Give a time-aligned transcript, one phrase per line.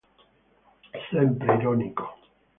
[1.11, 2.05] Sempre ironico.